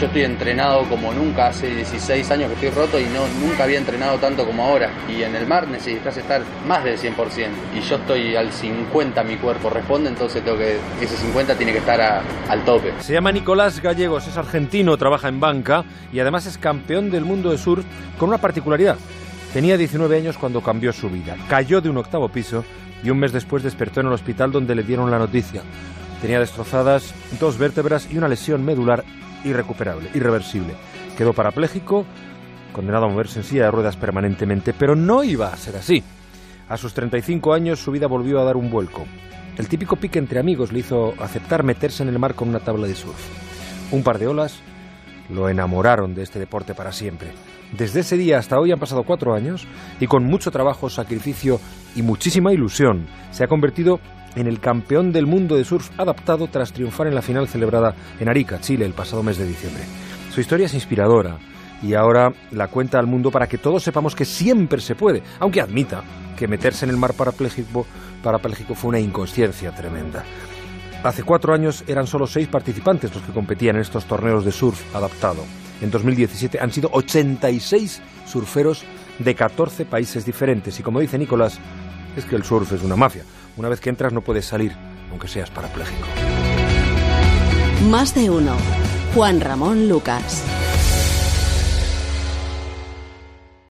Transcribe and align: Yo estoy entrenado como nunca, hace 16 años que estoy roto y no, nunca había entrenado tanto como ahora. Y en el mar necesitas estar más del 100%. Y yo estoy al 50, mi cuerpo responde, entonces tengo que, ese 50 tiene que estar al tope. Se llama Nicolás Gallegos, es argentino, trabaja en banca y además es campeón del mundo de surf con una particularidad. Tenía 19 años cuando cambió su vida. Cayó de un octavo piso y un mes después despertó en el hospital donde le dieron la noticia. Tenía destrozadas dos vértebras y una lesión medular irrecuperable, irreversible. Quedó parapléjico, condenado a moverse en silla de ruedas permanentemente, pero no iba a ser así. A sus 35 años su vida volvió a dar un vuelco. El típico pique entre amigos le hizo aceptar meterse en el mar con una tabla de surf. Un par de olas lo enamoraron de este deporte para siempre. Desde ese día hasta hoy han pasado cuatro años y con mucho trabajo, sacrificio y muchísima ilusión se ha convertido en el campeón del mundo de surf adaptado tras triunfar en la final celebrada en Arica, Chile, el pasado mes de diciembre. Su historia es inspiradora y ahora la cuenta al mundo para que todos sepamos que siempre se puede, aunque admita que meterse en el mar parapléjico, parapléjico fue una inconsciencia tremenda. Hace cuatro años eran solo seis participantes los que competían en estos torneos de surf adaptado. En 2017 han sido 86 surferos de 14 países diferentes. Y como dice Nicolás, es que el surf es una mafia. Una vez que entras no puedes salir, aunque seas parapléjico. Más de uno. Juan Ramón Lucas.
Yo 0.00 0.06
estoy 0.06 0.22
entrenado 0.22 0.82
como 0.88 1.12
nunca, 1.12 1.46
hace 1.46 1.68
16 1.68 2.28
años 2.32 2.48
que 2.48 2.66
estoy 2.66 2.82
roto 2.82 2.98
y 2.98 3.04
no, 3.04 3.28
nunca 3.40 3.62
había 3.62 3.78
entrenado 3.78 4.18
tanto 4.18 4.44
como 4.44 4.64
ahora. 4.64 4.90
Y 5.08 5.22
en 5.22 5.36
el 5.36 5.46
mar 5.46 5.68
necesitas 5.68 6.16
estar 6.16 6.42
más 6.66 6.82
del 6.82 6.98
100%. 6.98 7.48
Y 7.76 7.80
yo 7.80 7.96
estoy 7.96 8.34
al 8.34 8.52
50, 8.52 9.22
mi 9.22 9.36
cuerpo 9.36 9.70
responde, 9.70 10.08
entonces 10.08 10.44
tengo 10.44 10.58
que, 10.58 10.78
ese 11.00 11.16
50 11.16 11.54
tiene 11.54 11.72
que 11.72 11.78
estar 11.78 12.00
al 12.00 12.64
tope. 12.64 12.92
Se 13.00 13.12
llama 13.12 13.30
Nicolás 13.30 13.80
Gallegos, 13.80 14.26
es 14.26 14.36
argentino, 14.36 14.96
trabaja 14.96 15.28
en 15.28 15.38
banca 15.38 15.84
y 16.12 16.18
además 16.18 16.46
es 16.46 16.58
campeón 16.58 17.10
del 17.10 17.24
mundo 17.24 17.52
de 17.52 17.58
surf 17.58 17.84
con 18.18 18.30
una 18.30 18.38
particularidad. 18.38 18.96
Tenía 19.52 19.76
19 19.76 20.16
años 20.16 20.36
cuando 20.36 20.60
cambió 20.60 20.92
su 20.92 21.08
vida. 21.08 21.36
Cayó 21.48 21.80
de 21.80 21.88
un 21.88 21.98
octavo 21.98 22.28
piso 22.28 22.64
y 23.04 23.10
un 23.10 23.18
mes 23.20 23.32
después 23.32 23.62
despertó 23.62 24.00
en 24.00 24.08
el 24.08 24.12
hospital 24.12 24.50
donde 24.50 24.74
le 24.74 24.82
dieron 24.82 25.08
la 25.08 25.18
noticia. 25.20 25.62
Tenía 26.24 26.40
destrozadas 26.40 27.14
dos 27.38 27.58
vértebras 27.58 28.08
y 28.10 28.16
una 28.16 28.28
lesión 28.28 28.64
medular 28.64 29.04
irrecuperable, 29.44 30.08
irreversible. 30.14 30.72
Quedó 31.18 31.34
parapléjico, 31.34 32.06
condenado 32.72 33.04
a 33.04 33.08
moverse 33.10 33.40
en 33.40 33.44
silla 33.44 33.64
de 33.64 33.70
ruedas 33.70 33.98
permanentemente, 33.98 34.72
pero 34.72 34.96
no 34.96 35.22
iba 35.22 35.48
a 35.48 35.56
ser 35.58 35.76
así. 35.76 36.02
A 36.66 36.78
sus 36.78 36.94
35 36.94 37.52
años 37.52 37.78
su 37.78 37.90
vida 37.90 38.06
volvió 38.06 38.40
a 38.40 38.44
dar 38.44 38.56
un 38.56 38.70
vuelco. 38.70 39.04
El 39.58 39.68
típico 39.68 39.96
pique 39.96 40.18
entre 40.18 40.40
amigos 40.40 40.72
le 40.72 40.78
hizo 40.78 41.12
aceptar 41.20 41.62
meterse 41.62 42.02
en 42.02 42.08
el 42.08 42.18
mar 42.18 42.34
con 42.34 42.48
una 42.48 42.60
tabla 42.60 42.86
de 42.86 42.94
surf. 42.94 43.22
Un 43.92 44.02
par 44.02 44.18
de 44.18 44.26
olas 44.26 44.60
lo 45.28 45.50
enamoraron 45.50 46.14
de 46.14 46.22
este 46.22 46.38
deporte 46.38 46.72
para 46.72 46.92
siempre. 46.92 47.32
Desde 47.76 48.00
ese 48.00 48.16
día 48.16 48.38
hasta 48.38 48.58
hoy 48.58 48.72
han 48.72 48.80
pasado 48.80 49.02
cuatro 49.02 49.34
años 49.34 49.66
y 50.00 50.06
con 50.06 50.24
mucho 50.24 50.50
trabajo, 50.50 50.88
sacrificio 50.88 51.60
y 51.94 52.00
muchísima 52.00 52.50
ilusión 52.50 53.08
se 53.30 53.44
ha 53.44 53.46
convertido 53.46 54.00
en 54.36 54.46
el 54.46 54.60
campeón 54.60 55.12
del 55.12 55.26
mundo 55.26 55.56
de 55.56 55.64
surf 55.64 55.90
adaptado 55.98 56.48
tras 56.48 56.72
triunfar 56.72 57.06
en 57.06 57.14
la 57.14 57.22
final 57.22 57.48
celebrada 57.48 57.94
en 58.20 58.28
Arica, 58.28 58.60
Chile, 58.60 58.84
el 58.84 58.92
pasado 58.92 59.22
mes 59.22 59.38
de 59.38 59.46
diciembre. 59.46 59.82
Su 60.32 60.40
historia 60.40 60.66
es 60.66 60.74
inspiradora 60.74 61.38
y 61.82 61.94
ahora 61.94 62.32
la 62.50 62.68
cuenta 62.68 62.98
al 62.98 63.06
mundo 63.06 63.30
para 63.30 63.46
que 63.46 63.58
todos 63.58 63.82
sepamos 63.82 64.14
que 64.14 64.24
siempre 64.24 64.80
se 64.80 64.94
puede, 64.94 65.22
aunque 65.38 65.60
admita 65.60 66.02
que 66.36 66.48
meterse 66.48 66.84
en 66.84 66.90
el 66.90 66.96
mar 66.96 67.14
parapléjico, 67.14 67.86
parapléjico 68.22 68.74
fue 68.74 68.88
una 68.90 69.00
inconsciencia 69.00 69.70
tremenda. 69.72 70.24
Hace 71.02 71.22
cuatro 71.22 71.52
años 71.52 71.84
eran 71.86 72.06
solo 72.06 72.26
seis 72.26 72.48
participantes 72.48 73.14
los 73.14 73.22
que 73.22 73.32
competían 73.32 73.76
en 73.76 73.82
estos 73.82 74.06
torneos 74.06 74.44
de 74.44 74.52
surf 74.52 74.96
adaptado. 74.96 75.44
En 75.82 75.90
2017 75.90 76.58
han 76.60 76.72
sido 76.72 76.88
86 76.92 78.00
surferos 78.26 78.84
de 79.18 79.34
14 79.34 79.84
países 79.84 80.24
diferentes. 80.24 80.80
Y 80.80 80.82
como 80.82 81.00
dice 81.00 81.18
Nicolás, 81.18 81.58
es 82.16 82.24
que 82.24 82.36
el 82.36 82.44
surf 82.44 82.72
es 82.72 82.82
una 82.82 82.96
mafia. 82.96 83.22
Una 83.56 83.68
vez 83.68 83.80
que 83.80 83.90
entras 83.90 84.12
no 84.12 84.20
puedes 84.20 84.44
salir, 84.44 84.72
aunque 85.10 85.28
seas 85.28 85.50
parapléjico. 85.50 86.06
Más 87.90 88.14
de 88.14 88.30
uno. 88.30 88.56
Juan 89.14 89.40
Ramón 89.40 89.88
Lucas. 89.88 90.42